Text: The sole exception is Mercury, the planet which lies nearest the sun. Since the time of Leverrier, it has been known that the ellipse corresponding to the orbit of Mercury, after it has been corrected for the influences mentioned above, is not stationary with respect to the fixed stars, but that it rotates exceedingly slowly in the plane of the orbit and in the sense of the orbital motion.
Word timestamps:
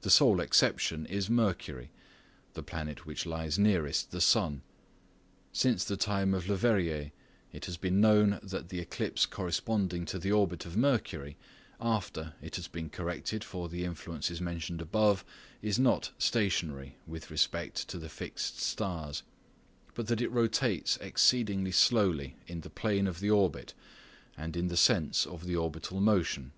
The 0.00 0.08
sole 0.08 0.40
exception 0.40 1.04
is 1.04 1.28
Mercury, 1.28 1.90
the 2.54 2.62
planet 2.62 3.04
which 3.04 3.26
lies 3.26 3.58
nearest 3.58 4.10
the 4.10 4.18
sun. 4.22 4.62
Since 5.52 5.84
the 5.84 5.98
time 5.98 6.32
of 6.32 6.48
Leverrier, 6.48 7.12
it 7.52 7.66
has 7.66 7.76
been 7.76 8.00
known 8.00 8.40
that 8.42 8.70
the 8.70 8.78
ellipse 8.80 9.26
corresponding 9.26 10.06
to 10.06 10.18
the 10.18 10.32
orbit 10.32 10.64
of 10.64 10.74
Mercury, 10.78 11.36
after 11.78 12.32
it 12.40 12.56
has 12.56 12.66
been 12.66 12.88
corrected 12.88 13.44
for 13.44 13.68
the 13.68 13.84
influences 13.84 14.40
mentioned 14.40 14.80
above, 14.80 15.22
is 15.60 15.78
not 15.78 16.12
stationary 16.16 16.96
with 17.06 17.30
respect 17.30 17.86
to 17.88 17.98
the 17.98 18.08
fixed 18.08 18.58
stars, 18.58 19.22
but 19.92 20.06
that 20.06 20.22
it 20.22 20.30
rotates 20.32 20.96
exceedingly 21.02 21.72
slowly 21.72 22.36
in 22.46 22.62
the 22.62 22.70
plane 22.70 23.06
of 23.06 23.20
the 23.20 23.28
orbit 23.30 23.74
and 24.34 24.56
in 24.56 24.68
the 24.68 24.78
sense 24.78 25.26
of 25.26 25.44
the 25.44 25.56
orbital 25.56 26.00
motion. 26.00 26.52